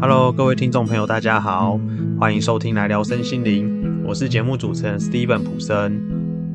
[0.00, 1.80] Hello，各位听众朋友，大家好，
[2.18, 6.00] 欢迎收听来聊身心灵，我是节目主持人 Steven 普森。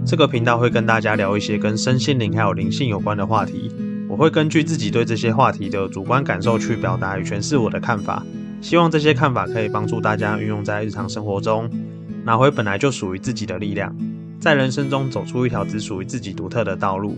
[0.05, 3.71] 这个频道会跟大家聊一些跟身心灵还有灵性有关的话题，
[4.07, 8.25] 我会根据自己对这些话题的主观感受去表达与诠释我的看法，
[8.61, 11.69] 希望这些看法可以帮助大家运用在日常生活中，
[12.23, 13.95] 拿回本来就属于自己的力量，
[14.39, 17.17] 在人生中走出一条只属于自己独特的道路。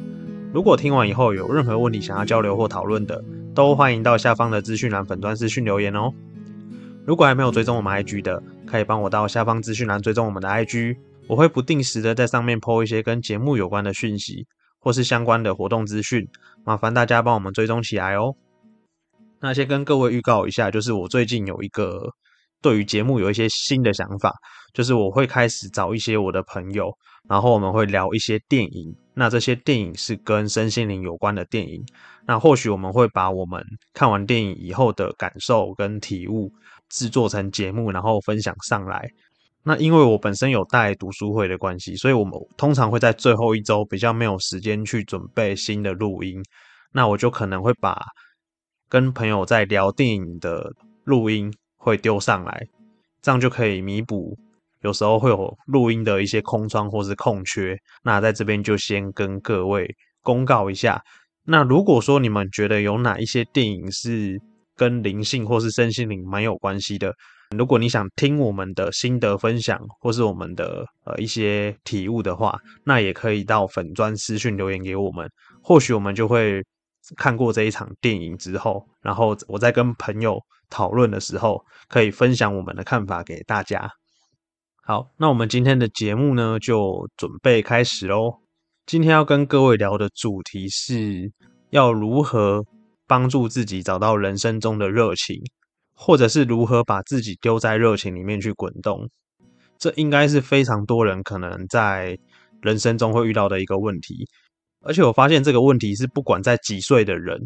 [0.51, 6.11] 如果听完以后有任何问题想要交流或讨论的，都欢迎到下方的资讯栏粉专私讯留言哦。
[7.05, 14.47] 如果还没有追踪我们 IG 的，可以帮我到下方资讯栏追踪我们的 IG，我会不定时的在上面 po 一些跟节目有关的讯息，
[14.79, 16.27] 或是相关的活动资讯，
[16.65, 18.33] 麻烦大家帮我们追踪起来哦。
[19.41, 22.11] 那先跟各位预告一下，就是我最近有一个
[22.59, 24.33] 对于节目有一些新的想法，
[24.73, 26.91] 就是我会开始找一些我的朋友，
[27.27, 28.95] 然后我们会聊一些电影。
[29.13, 31.83] 那这些电影是跟身心灵有关的电影，
[32.25, 33.61] 那或许我们会把我们
[33.93, 36.49] 看完电影以后的感受跟体悟
[36.89, 39.05] 制作成节目，然后分享上来。
[39.61, 46.41] 那因为我本身有带读书会的关系，所以我们通常会在最后一周比较没有时间去准备新的录音，
[46.93, 48.01] 那我就可能会把
[48.87, 50.71] 跟朋友在聊电影的
[51.03, 52.65] 录音会丢上来，
[53.21, 54.37] 这样就可以弥补。
[54.81, 59.89] 有时候会有录音的一些空窗或是空缺，那在这边就先跟各位
[60.21, 61.01] 公告一下。
[61.45, 64.39] 那如果说你们觉得有哪一些电影是
[64.75, 67.13] 跟灵性或是身心灵蛮有关系的，
[67.57, 75.27] 如果你想听我们的心得分享或是我们的呃一些体悟的话，那也可以到粉砖私讯留言给我们，
[75.63, 76.63] 或许我们就会
[77.17, 83.89] 看过这一场电影之后，然后我在跟朋友讨论的时候，可以分享我们的看法给大家。
[84.89, 88.39] 好，那我们今天的节目呢，就准备开始喽。
[88.87, 91.31] 今天要跟各位聊的主题是
[91.69, 92.65] 要如何
[93.05, 95.39] 帮助自己找到人生中的热情，
[95.93, 99.07] 或者是如何把自己丢在热情里面去滚动。
[99.77, 102.17] 这应该是非常多人可能在
[102.63, 104.25] 人生中会遇到的一个问题。
[104.81, 107.39] 而且我发现这个问题是不管在几岁的人，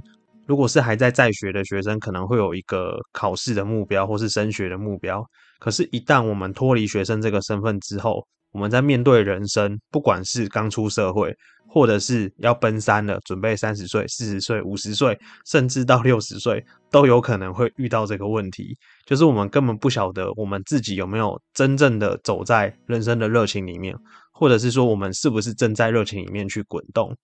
[0.48, 5.22] 如果是还在在学的学生，可能会有一个考试的目标或是升学的目标。
[5.63, 11.34] 可是，一旦我们脱离学生这个身份之后，我们在面对人生，不管是刚出社会，
[11.69, 18.78] 或者是要奔三了，准备三十岁、四十岁、五十岁，甚至到六十岁，都有可能会遇到这个问题。
[19.06, 23.96] 就是我们根本不晓得我们自己有没有真正的走在人生的热情里面，
[24.34, 27.16] 或者是说我们是不是正在热情里面去滚动。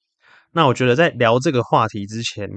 [0.54, 2.50] 那我觉得在聊这个话题之前，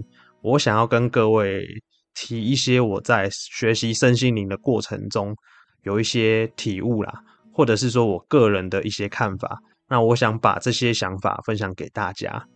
[0.42, 1.66] 我想要跟各位
[2.14, 5.34] 提一些我在学习身心灵的过程中。
[5.82, 7.12] 有一些体悟啦，
[7.52, 12.46] 或者是说我个人的一些看法，那我想把这些想法分享给大家。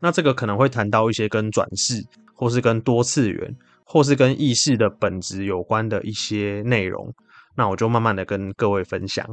[0.00, 2.02] 那这个可能会谈到一些跟转世，
[2.34, 7.12] 或是跟多次元，或是跟意识的本质有关的一些内容。
[7.54, 9.26] 那我就慢慢的跟各位分享。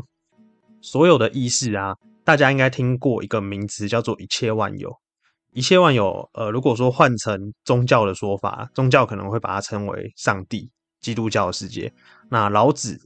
[0.82, 4.94] 所有的意识啊，大家应该听过一个名词叫做一切万有。
[5.54, 10.70] 一切万有，呃，如果说换成宗教的说法，宗教可能会把它称为上帝。
[11.00, 11.92] 基督教的世界，
[12.30, 13.00] 那老子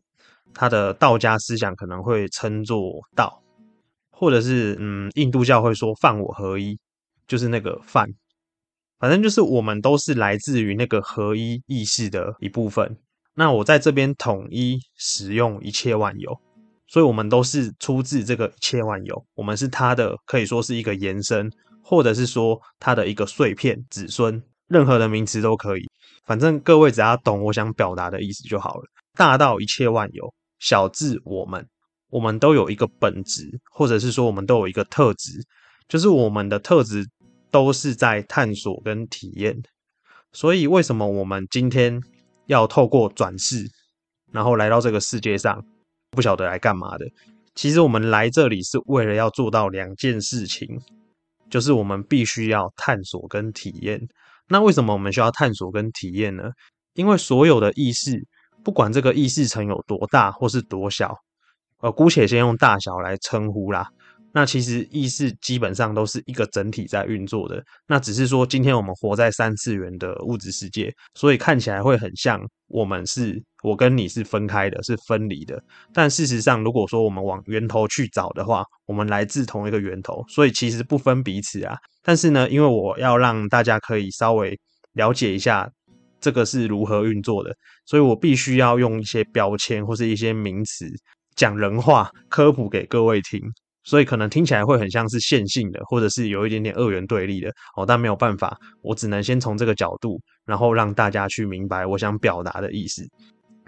[0.53, 3.41] 他的道家思想可能会称作道，
[4.09, 6.77] 或者是嗯，印度教会说犯我合一，
[7.27, 8.07] 就是那个犯，
[8.99, 12.97] 反正就是我们都是来自于那个合一意识的一部分。
[13.33, 16.37] 那我在这边统一使用一切万有，
[16.87, 21.49] 所以我们都是出自这个一切万有，我们是它的可以说是一个延伸，
[21.81, 25.83] 或者是说它的一个碎片子孙，任何的名词都可以。
[26.25, 28.83] 反正各位只要懂我想表达的意思就好了。
[29.15, 31.67] 大到一切万有，小至我们，
[32.09, 35.43] 我们都有一个本质，或者是说我们都有一个特质，
[35.89, 37.05] 就是我们的特质
[37.49, 39.61] 都是在探索跟体验。
[40.31, 42.01] 所以为什么我们今天
[42.45, 43.67] 要透过转世，
[44.31, 45.61] 然后来到这个世界上，
[46.11, 47.05] 不晓得来干嘛的？
[47.55, 50.65] 其实我们来这里是为了要做到两件事情，
[51.49, 53.99] 就是我们必须要探索跟体验。
[54.51, 56.43] 那为什么我们需要探索跟体验呢？
[56.93, 58.21] 因为所有的意识，
[58.65, 61.15] 不管这个意识层有多大或是多小，
[61.79, 63.87] 呃，姑且先用大小来称呼啦。
[64.33, 67.63] 那其实意识基本上都是一个整体在运作的。
[67.87, 75.61] 那只是说今天我们活在三次元的物质世界，所以看起来会很像我们是我跟你是分开的，是分离的。
[75.93, 81.75] 但事实上，如果说我们往源头去找的话，我们来自同一个源头，所以其实不分彼此啊。
[82.01, 84.57] 但是呢，因为我要让大家可以稍微
[84.93, 85.69] 了解一下
[86.19, 87.53] 这个是如何运作的，
[87.85, 90.87] 所以我必须要用一些标签或是一些名词
[91.35, 93.41] 讲人话科普给各位听。
[93.83, 97.85] 所以可能听起来会很像是线性的，或者是有一点点二元对立的哦。
[97.85, 103.03] 但没有办法，我只能先从这个角度，然后让大家去明白我想表达的意思。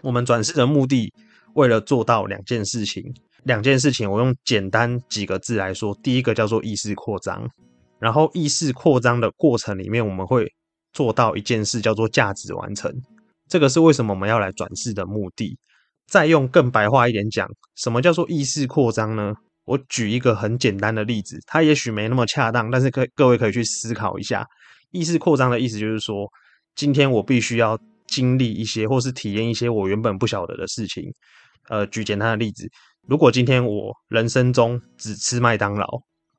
[0.02, 1.12] 我们转世的目的，
[1.56, 3.04] 为了做到两件事情。
[3.44, 5.94] 两件事情，我用简单几个字来说。
[6.02, 7.46] 第一个叫做意识扩张，
[8.00, 10.50] 然后意识扩张的过程里面，我们会
[10.94, 12.90] 做到一件事，叫做价值完成。
[13.50, 15.58] 这个是为什么我们要来转世的目的。
[16.08, 17.46] 再用更白话一点讲，
[17.76, 19.34] 什么叫做意识扩张呢？
[19.66, 24.46] 我举一个很简单的例子，它也许没那么恰当，但是可各位可以去思考一下。
[24.92, 26.28] 意识扩张的意思就是说，
[26.76, 31.04] 今天我必须要经历一些，或是体验一些我原本不晓得的事情。
[31.70, 32.70] 呃，举简单的例子，
[33.08, 35.88] 如果今天我人生中只吃麦当劳，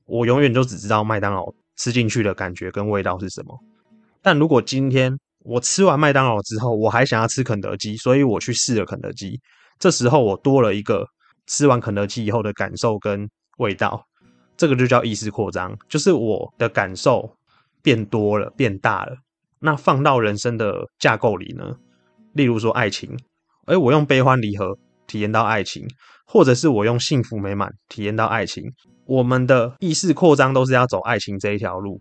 [0.05, 3.59] 我永远就只知道麦当劳吃进去的感觉跟味道是什么。
[4.21, 9.41] 但如果今天我吃完麦当劳之后，我还想要吃肯德基，所以我去试了肯德基。
[9.79, 11.09] 这时候我多了一个。
[11.47, 14.05] 吃完肯德基以后的感受跟味道，
[14.57, 17.37] 这个就叫意识扩张，就是我的感受
[17.83, 19.17] 变多了、变大了。
[19.61, 21.77] 那放到人生的架构里呢？
[22.33, 23.17] 例如说爱情，
[23.67, 24.77] 哎，我用悲欢离合
[25.07, 25.87] 体验到爱情，
[26.27, 28.65] 或者是我用幸福美满体验到爱情。
[29.07, 32.01] 我们的意识扩张都是要走爱情这一条路，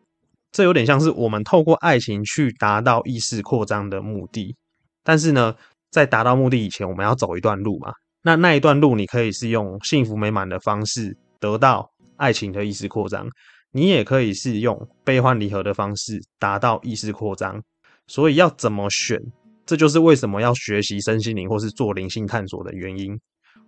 [0.52, 4.56] 这有点像是我们透过爱情去达到意识扩张的目的。
[5.04, 5.56] 但是呢，
[5.92, 7.92] 在达到目的以前，我们要走一段路嘛。
[8.24, 13.28] 那那一段路，你可以是用幸福美满的方式得到爱情的意识扩张，
[13.72, 17.62] 你也可以是用悲欢离合的方式达到意识扩张。
[18.08, 19.20] 所以要怎么选，
[19.66, 23.18] 这就是为什么要学习身心灵或是做灵性探索的原因。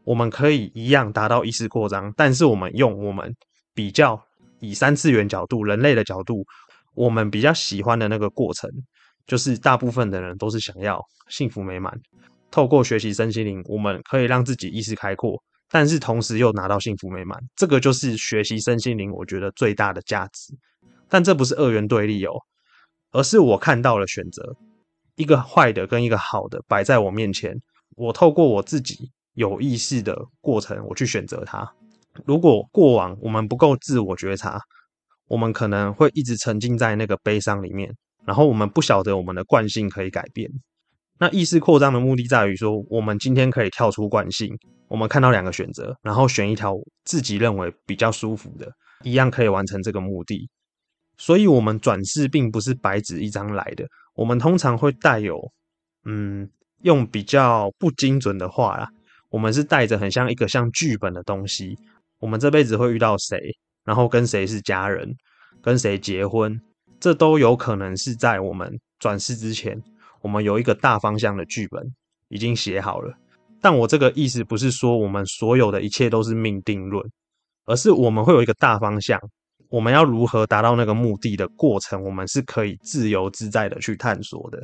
[0.04, 3.34] 我们可以一样达到意识扩张，但是我们用我们
[3.74, 4.22] 比较
[4.60, 6.46] 以三次元角度、人类的角度，
[6.94, 8.70] 我们比较喜欢的那个过程，
[9.26, 11.94] 就是大部分的人都是想要幸福美满。
[12.56, 15.38] 透过学习身心灵，我们可以让自己意识开阔，
[15.70, 17.38] 但是同时又拿到幸福美满。
[17.54, 20.54] 这个就是学习身心灵，我觉得最大的价值。
[21.10, 22.32] 但这不是二元对立哦，
[23.12, 24.56] 而是我看到了选择，
[25.18, 27.54] 一个坏的跟一个好的摆在我面前，
[27.98, 31.70] 我透过我自己有意识的过程，我去选择它。
[32.24, 34.62] 如果过往我们不够自我觉察，
[35.28, 37.94] 我们可能会一直沉浸在那个悲伤里面，
[38.26, 40.50] 然后我们不晓得我们的惯性可以改变。
[41.18, 44.54] 那意识扩张的目的在于说，我们今天可以跳出惯性，
[44.90, 46.76] 我们看到两个选择，然后选一条
[47.06, 48.70] 自己认为比较舒服的，
[49.04, 50.50] 一样可以完成这个目的。
[51.18, 53.86] 所以，我们转世并不是白纸一张来的，
[54.16, 55.40] 我们通常会带有，
[56.04, 56.50] 嗯，
[56.82, 58.90] 用比较不精准的话啦，
[59.30, 61.78] 我们是带着很像一个像剧本的东西。
[62.20, 63.40] 我们这辈子会遇到谁，
[63.86, 65.10] 然后跟谁是家人，
[65.62, 66.60] 跟谁结婚，
[67.00, 69.82] 这都有可能是在我们转世之前。
[70.26, 71.80] 我们有一个大方向的剧本
[72.30, 73.14] 已经写好了，
[73.62, 77.08] 但我这个意思不是说我们所有的一切都是命定论，
[77.68, 79.22] 而是我们会有一个大方向，
[79.70, 84.60] 我们要如何达到那个目的的过程，我们是可以自由自在的去探索的。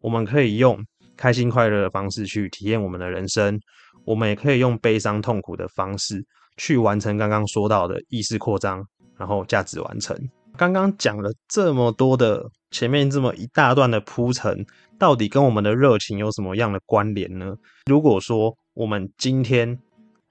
[0.00, 0.78] 我们可以用
[1.16, 3.58] 开心快乐的方式去体验我们的人生，
[4.04, 6.24] 我们也可以用悲伤痛苦的方式
[6.56, 8.80] 去完成刚刚说到的意识扩张，
[9.18, 10.16] 然后价值完成。
[10.56, 14.66] 刚刚讲了这么多的前面这么一大段的铺陈。
[14.98, 17.54] 到底跟我们的热情有什么样的关联呢？
[17.86, 19.78] 如果说我们今天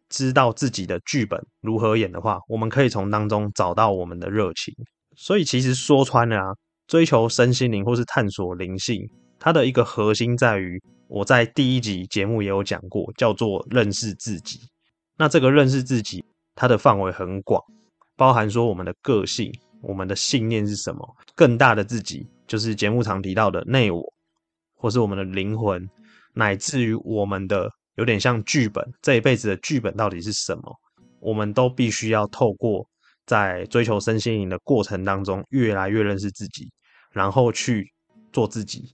[0.10, 4.74] 知道自己的剧本如何演的话，我们可以从当中找到我们的热情。
[5.16, 6.54] 所以其实说穿了啊，
[6.88, 9.10] 追求身心灵或是探索灵性，
[9.40, 14.60] 它的一个核心在于，我在第一集节目也有讲过，叫做认识自己。
[15.18, 16.24] 那这个认识自己，
[16.56, 17.62] 它的范围很广，
[18.16, 24.02] 包含说我们的个性、我们的信念是什么，更大的自己就是节目常提到的内我。
[24.76, 25.90] 或是我们的灵魂，
[26.34, 30.76] 乃至于我们的有点像剧本，这一辈子的剧本到底是什么？
[31.22, 32.86] 我们都必须要透过
[33.26, 36.70] 在追求身心灵的过程当中，越来越认识自己，
[37.14, 37.94] 然后去
[38.34, 38.94] 做自己。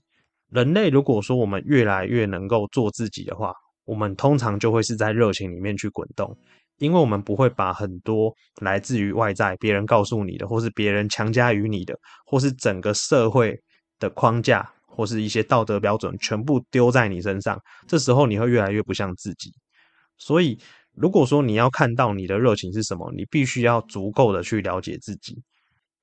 [0.50, 3.52] 人类如果说我们越来越能够做自己的话，
[3.84, 6.38] 我们通常就会是在热情里面去滚动，
[6.80, 11.96] 因为我们不会把很多来自于外在别人告诉你的，或是别人强加于你的，
[12.26, 13.56] 或是整个社会
[14.00, 14.68] 的框架。
[14.92, 19.50] 或是一些道德标准全部丢在你身上，这时候你会越来越不像自己。
[20.18, 20.58] 所以，
[20.94, 25.40] 如果说你要看到你的热情是什么，你必须要足够的去了解自己。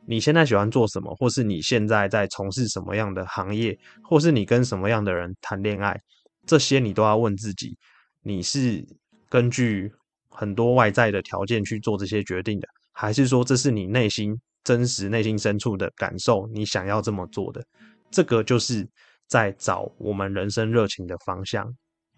[0.07, 6.01] 你现在喜欢做什么，或是你现在在从事什么样的行业，或是你跟什么样的人谈恋爱，
[6.47, 7.77] 这些你都要问自己：
[8.23, 8.83] 你是
[9.29, 9.91] 根据
[10.37, 17.65] 很多外在的条件去做这些决定的，还是说这是你内心真实、内心深处的感受，你想要这么做的？
[18.11, 18.87] 这个就是
[19.27, 21.75] 在找我们人生热情的方向。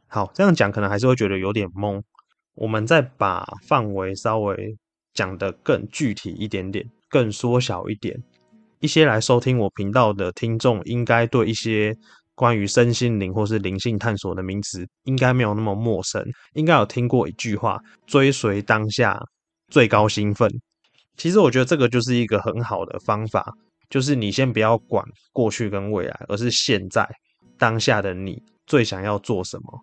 [0.07, 2.01] 好，这样讲可能还是会觉得有点懵。
[2.55, 4.75] 我们再把范围稍微
[5.13, 8.21] 讲得更具体一点点，更缩小一点。
[8.81, 11.97] 一些来收听我频道的听众，应该对一些
[12.39, 16.25] 关于身心灵或是灵性探索的名词，应该没有那么陌生。
[16.53, 17.77] 应该有听过一句话
[18.08, 19.19] ：“追随当下，
[19.67, 20.50] 最高兴奋。”
[21.19, 23.53] 其实我觉得这个就是一个很好的方法，
[23.89, 25.03] 就是你先不要管
[25.34, 27.05] 过去跟未来，而是现在
[27.58, 29.81] 当下的你最想要做什么。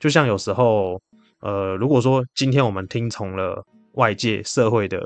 [0.00, 0.98] 就像有时候，
[1.40, 3.62] 呃，如果说今天我们听从了
[3.96, 4.98] 外界社会的。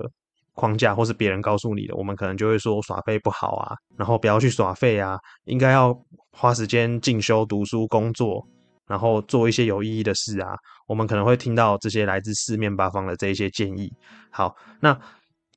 [0.57, 5.95] 框架或是别人告诉你的，我们可能就会说耍废不好啊，然后不要去耍废啊，应该要
[6.33, 8.43] 花时间进修、读书、工作，
[8.89, 10.57] 然后做一些有意义的事啊。
[10.89, 13.93] 我们可能会听到这些来自四面八方的这一些建议。
[14.31, 14.99] 好，那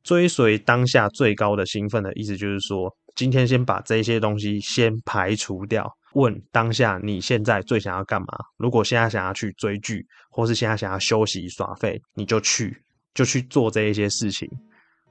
[0.04, 8.28] 追随当下最高的兴奋的意思就是说，今天先把这些东西先排除掉，问当下你现在最想要干嘛？
[8.58, 12.76] 如果现在想要去追剧，或是现在想要休息耍废，你就去，
[13.14, 14.50] 就去做这一些事情。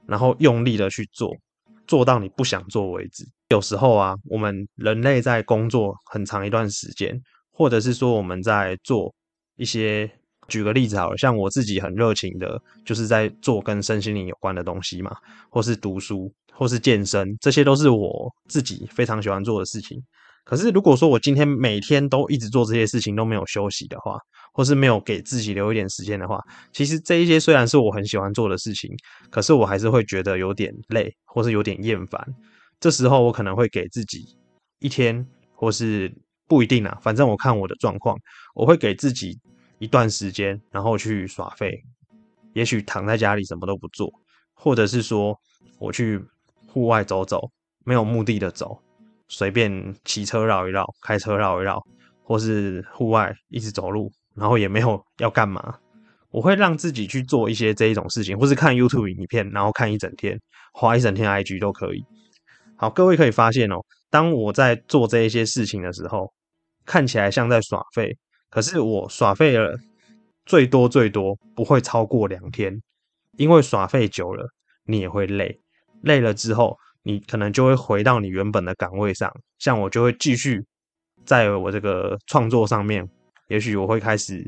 [0.09, 1.31] 然后用力的去做，
[1.87, 3.23] 做到你不想做为止。
[3.49, 7.19] 有时候啊，我们人类在工作很长一段时间，
[7.51, 9.13] 或者是说我们在做
[9.55, 10.09] 一些，
[10.47, 15.15] 举个例子好了，像我自己很热情的，就是在做跟身心灵有关的东西嘛，
[15.49, 20.01] 或是读书，或是健身，这些都是我自己非常喜欢做的事情。
[20.43, 24.17] 可是如果说我今天每天都一直做这些事情都没有休息的话，
[24.53, 26.41] 或是没有给自己留一点时间的话，
[26.73, 28.89] 其实这一些虽然是我很喜欢做的事情，
[29.29, 32.25] 可是我还是会觉得有点累，或是有点厌烦。
[32.79, 34.25] 这时候我可能会给自己
[34.79, 36.11] 一天，或是
[36.47, 38.17] 不一定啊，反正我看我的状况，
[38.55, 39.37] 我会给自己
[39.77, 41.79] 一段时间，然后去耍废。
[42.53, 44.11] 也许躺在家里什么都不做，
[44.55, 45.37] 或者是说
[45.77, 46.19] 我去
[46.67, 47.47] 户外走走，
[47.85, 48.81] 没有目的的走，
[49.29, 51.81] 随便骑车绕一绕，开车绕一绕，
[52.21, 54.11] 或是户外一直走路。
[54.35, 55.77] 然后也没有要干嘛，
[56.29, 60.39] 我会让自己去做一些这一种事情，或是看 YouTube 影片，然后看一整天，
[60.71, 62.01] 花一整天 IG 都可以。
[62.77, 66.31] 好，各位可以发现哦，当我在做这一些事情的时候，
[66.85, 68.15] 看起来像在耍废，
[68.49, 69.77] 可是我耍废了
[70.45, 72.81] 最多最多不会超过两天，
[73.35, 74.47] 因为耍废久了
[74.85, 75.59] 你也会累，
[76.03, 76.77] 累了之后
[77.09, 80.63] 你可能就会回到你原本的岗位上，像我就会继续
[81.25, 83.03] 在我这个创作上面。
[83.47, 84.45] 也许我会开始，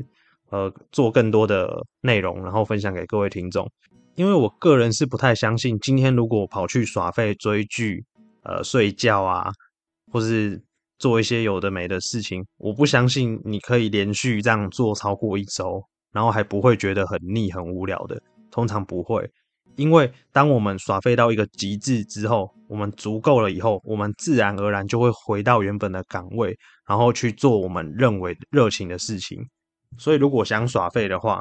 [0.50, 1.68] 呃，做更多的
[2.02, 3.68] 内容，然后分享给各位听众。
[4.14, 8.04] 因为我个人是不太相信，今天如果跑去耍废、追剧、
[8.44, 9.50] 呃睡觉啊，
[10.12, 10.62] 或是
[11.00, 18.22] 做一些有的没的事情，我不相信你可以连续这样做超过一周，然后还不会觉得很腻、很无聊的。
[18.52, 19.28] 通常不会，
[19.76, 26.56] 因为当我们耍废到一个极致之后，我们足够了以后，我们自然而然就会回到原本的岗位。
[26.84, 29.38] 然后去做我们认为热情的事情，
[29.96, 31.40] 所以如果想耍废的话，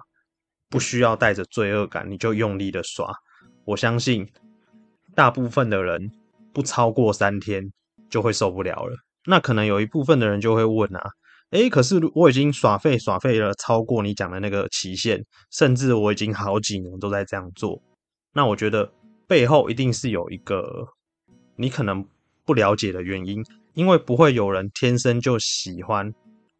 [0.69, 3.11] 不需要带着罪恶感，你就用力的耍。
[3.65, 4.25] 我相信
[5.13, 6.09] 大部分的人
[6.53, 7.69] 不超过三天
[8.09, 8.95] 就会受不了了。
[9.25, 11.01] 那可能有一部分的人就会问啊，
[11.49, 15.21] 诶，可是我已经耍废耍废了超过你讲的那个期限，
[15.51, 17.81] 甚至我已经好几年都在这样做。
[18.33, 18.91] 那我觉得
[19.27, 20.87] 背后一定是有一个
[21.55, 22.05] 你可能
[22.45, 23.43] 不了解的原因。
[23.73, 26.13] 因为不会有人天生就喜欢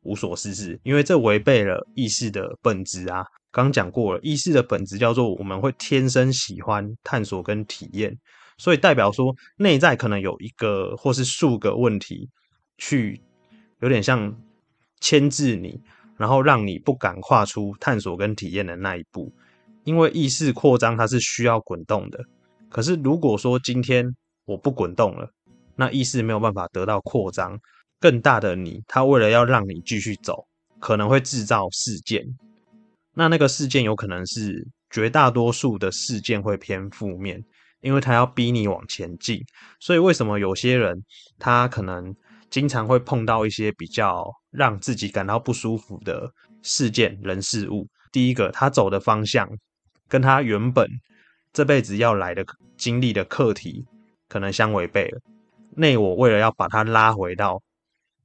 [0.04, 3.22] 无所事事，因为这违背了意识的本质啊。
[3.52, 8.18] 刚讲过了，意识的本质叫做我们会天生喜欢探索跟体验，
[8.58, 12.30] 所以代表说内在可能有一个或是数个问题，
[12.78, 13.22] 去
[13.82, 14.34] 有点像
[15.02, 15.78] 牵制你，
[16.16, 19.30] 然后让你不敢跨出探索跟体验的那一步。
[19.84, 22.24] 因为意识扩张它是需要滚动的，
[22.70, 24.06] 可是如果说今天
[24.46, 25.30] 我不滚动了。
[25.76, 27.58] 那意识没有办法得到扩张，
[28.00, 30.46] 更大的你，它为了要让你继续走，
[30.80, 32.24] 可能会制造事件。
[33.16, 37.44] 那那个事件有可能是绝大多数的事件会偏负面，
[37.80, 39.42] 因为它要逼你往前进。
[39.80, 40.96] 所以为什么有些人
[41.40, 42.14] 他可能
[42.50, 46.30] 经常会碰到一些比较让自己感到不舒服的
[46.62, 47.88] 事件、人、事物？
[48.12, 49.50] 第一个，他走的方向
[50.12, 50.86] 跟他原本
[51.54, 52.44] 这辈子要来的
[52.76, 53.86] 经历的课题
[54.28, 55.22] 可能相违背了。
[55.78, 57.58] 内我为了要把他拉回到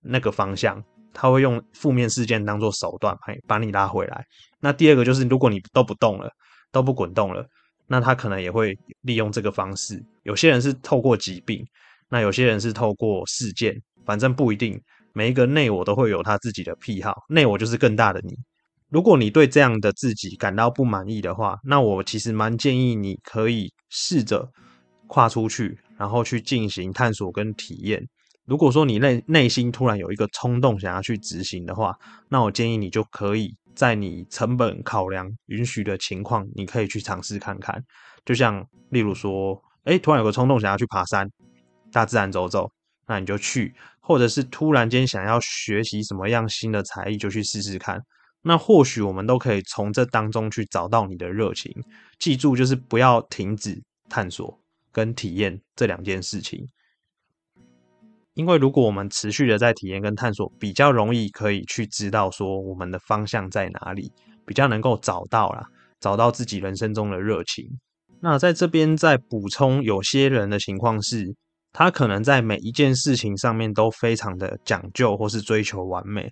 [0.00, 0.83] 那个方向，
[1.14, 4.25] 他会用负面事件当做手段，嘿，把你拉回来。
[4.59, 6.28] 那第二个就是，如果你都不动了，
[6.73, 7.47] 都不滚动了，
[7.87, 10.02] 那他可能也会利用这个方式。
[10.25, 11.64] 有些人是透过疾病，
[12.09, 14.81] 那有些人是透过事件，反正不一定。
[15.12, 18.37] 每一个内我都会有他自己的癖好，内我就是更大的你。
[18.97, 24.49] 如果你对这样的自己感到不满意的话，那我其实蛮建议你可以试着
[25.07, 25.79] 跨出去。
[25.99, 28.03] 然后去进行探索跟体验。
[28.47, 31.95] 如果说你内内心突然有一个冲动想要去执行的话，
[32.31, 37.83] 那我建议你就可以在你成本考量允许的情况，你可以去尝试看看。
[38.25, 41.26] 就像例如说，哎，突然有个冲动想要去爬山，
[41.93, 42.71] 大自然走走，
[43.07, 48.00] 那你就去；或者是突然间想要学习什么样新的才艺，就去试试看。
[48.49, 51.73] 那或许我们都可以从这当中去找到你的热情。
[52.21, 54.57] 记住，就是不要停止探索
[54.93, 56.65] 跟体验这两件事情。
[58.35, 64.12] 因为如果我们持续的在体验跟探索，比较容易可以去知道说我们的方向在哪里，
[64.47, 65.67] 比较能够找到啦，
[65.99, 67.67] 找到自己人生中的热情。
[68.21, 71.35] 那在这边再补充，有些人的情况是，
[71.73, 76.31] 他可能在每一件事情上面都非常的讲究，或是追求完美。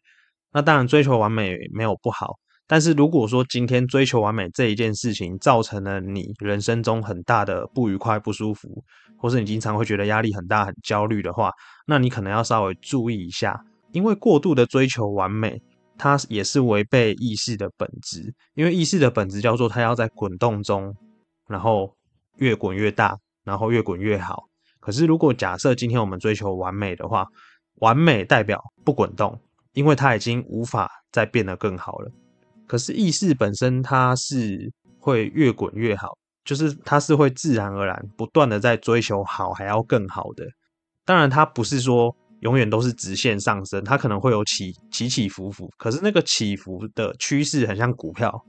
[0.54, 2.38] 那当然，追求完美没有不好。
[2.66, 8.82] 但是如果说今天追求完美这一件事情造成了你人生中很大的不愉快、不舒服，
[9.18, 11.50] 或是你经常会觉得压力很大、很焦虑的话，
[11.87, 13.61] 那你可能要稍微注意一下，
[13.92, 15.61] 因为过度的追求完美，
[15.99, 18.32] 它也是违背意识的本质。
[18.54, 20.94] 因为意识的本质叫做它要在滚动中，
[21.49, 21.92] 然后
[22.37, 24.44] 越滚越大，然后越滚越好。
[24.80, 27.26] 可是如果假设今天我们追求完美的话，
[27.80, 29.38] 完美代表不滚动，
[29.75, 32.11] 因为它已经无法再变得更好了。
[32.66, 40.47] 可是意识本身它是会越滚越好，就是它是会自然而然不断的在追求好还要更好的。
[41.04, 45.71] 当然，它不是说永远都是直线上升，它可能会有起起起伏伏。
[45.76, 48.43] 可是那个起伏的趋势很像股票，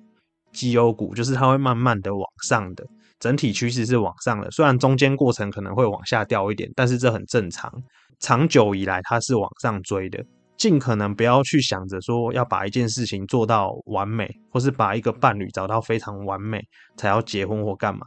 [0.53, 2.85] 绩优股就是它会慢慢的往上的，
[3.19, 4.49] 整体趋势是往上的。
[4.51, 7.69] 虽然中间过程可能会往下掉一点，但是这很正常。
[8.21, 10.23] 长久以来它是往上追的。
[10.57, 16.61] 尽可能不要去想着说要把一件事情做到完美，或是把一个伴侣找到非常完美
[16.95, 18.05] 才要结婚或干嘛。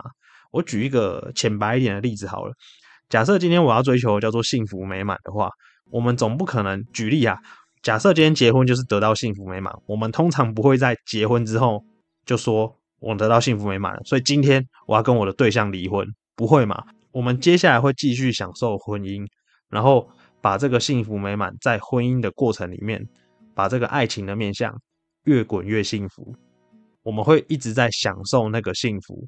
[0.51, 2.53] 我举一个浅白一点的例子好了。
[3.11, 5.51] 假设今天我要追求叫做幸福美满的话，
[5.91, 7.37] 我们总不可能举例啊。
[7.83, 11.85] 假设今天结婚就是得到幸福美满，我们通常不会在结婚之后
[12.25, 16.83] 就说我得到幸福美满了，所以今天我要跟我的对象离婚，不会嘛？
[17.13, 19.27] 我们接下来会继续享受婚姻，
[19.69, 20.09] 然后。
[20.41, 23.05] 把这个幸福美满在婚姻的过程里面，
[23.55, 24.73] 把这个爱情的面相
[25.25, 26.35] 越滚越幸福，
[27.03, 29.27] 我们会一直在享受那个幸福，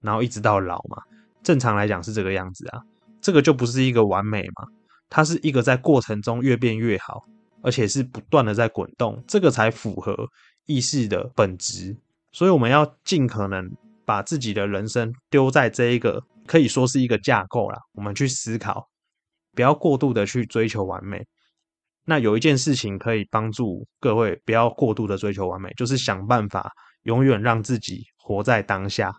[0.00, 1.02] 然后一直到老嘛。
[1.42, 2.82] 正常来讲是这个样子啊，
[3.20, 4.66] 这个就不是一个完美嘛，
[5.08, 7.24] 它是一个在过程中越变越好，
[7.62, 10.28] 而且是不断的在滚动，这个才符合
[10.66, 11.96] 意识的本质。
[12.32, 13.70] 所以我们要尽可能
[14.04, 18.86] 把自己的人生丢在这一个可以说是一个架构啦，我们去思考。
[19.58, 21.26] 不要过度的去追求完美。
[22.04, 26.70] 那有一件事情可以帮助各位不要过度的追求完美，就是想办法
[27.02, 29.12] 永远让自己活在当下，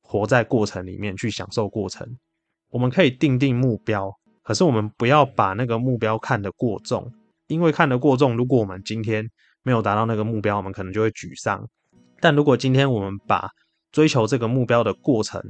[0.00, 2.06] 活在过程里面去享受过程。
[2.70, 4.08] 我们可以定定目标，
[4.44, 7.12] 可是我们不要把那个目标看得过重，
[7.48, 9.28] 因为看得过重，如果我们今天
[9.64, 11.68] 没有达到那个目标，我们可能就会沮丧。
[12.20, 13.50] 但如果今天我们把
[13.90, 15.42] 追求这个目标的过程，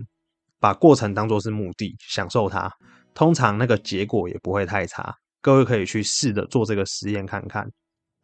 [0.59, 2.73] 把过程当作是目的，享受它。
[3.14, 7.66] 通常那个结果也不会太差，各位可以去试着做这个实验看看。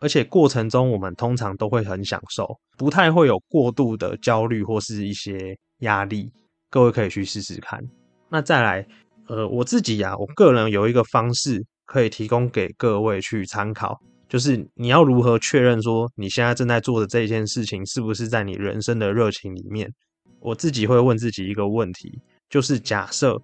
[0.01, 6.31] 而且过程中我们通常都会很享受，不太会有过度的焦虑或是一些压力。
[6.70, 7.83] 各位可以去试试看。
[8.29, 8.87] 那再来，
[9.27, 13.98] 呃，我自己呀，我个人有一个方式可以提供给各位去参考，
[14.29, 19.92] 就是你要如何确认说你现在正在做的这件事情是不是在你人生的热情里面。
[20.40, 23.37] 我自己会问自己一个问题，就是假设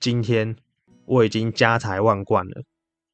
[0.00, 0.56] 今天。
[1.10, 2.62] 我已经家财万贯了，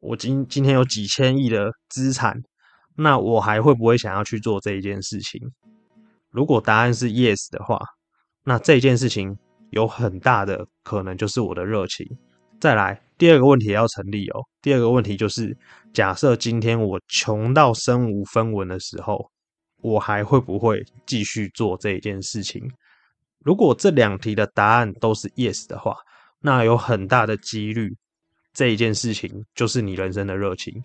[0.01, 2.39] 我今今天有几千亿的资产，
[2.95, 5.41] 那我还会不会想要去做这一件事情？
[6.31, 7.81] 如果答案是 yes 的话，
[8.45, 9.35] 那这件事情
[9.71, 12.07] 有很大的可能就是我的热情。
[12.61, 14.43] 再来，第二个问题要成立哦。
[14.61, 15.57] 第二个问题就是，
[15.95, 19.31] 假设今天我穷到身无分文的时候，
[19.81, 22.63] 我还会不会继续做这一件事情？
[23.39, 25.97] 如果这两题的答案都是 yes 的话，
[26.47, 27.93] 那有很大的几率，
[28.55, 30.81] 这一件事情就是你人生的热情。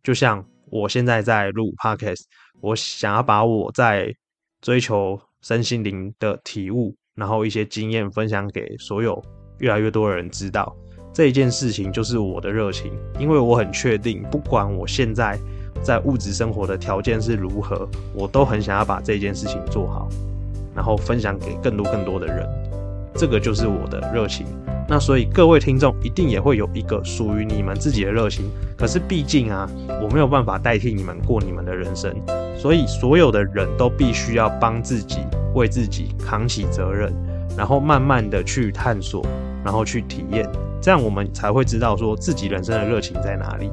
[0.00, 2.22] 就像我现在在录 podcast，
[2.60, 4.14] 我想要把我在
[4.60, 9.20] 追求身心灵的体悟，然后一些经验分享给所有
[9.58, 10.72] 越来越多的人知道。
[11.12, 15.36] 这一件事情就是我的热情，因为我很确定，不管我现在
[15.82, 20.08] 在物质生活的条件是如何，我都很想要把这件事情做好，
[20.76, 22.69] 然后分享给更多更多的人。
[23.14, 24.46] 这个就是我的热情，
[24.88, 28.50] 那所以各位听众一定也会有一个属于你们自己的热情。
[28.76, 29.68] 可是毕竟啊，
[30.02, 32.14] 我没有办法代替你们过你们的人生，
[32.56, 35.18] 所以所有的人都必须要帮自己，
[35.54, 37.12] 为自己扛起责任，
[37.56, 39.24] 然后慢慢的去探索，
[39.64, 40.48] 然后去体验，
[40.80, 43.70] 这样我们才会知道说自己人生的热情在哪里。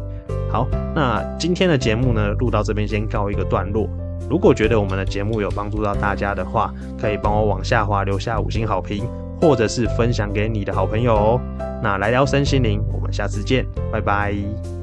[0.52, 3.88] 好，那今天的节目呢，录到这边先告一个段落。
[4.30, 9.06] 如果觉得我们的节目有帮助到大家的话，可以帮我往下滑留下五星好评，
[9.42, 11.42] 或者是分享给你的好朋友哦。
[11.82, 14.77] 那来聊身心灵，我们下次见，拜拜。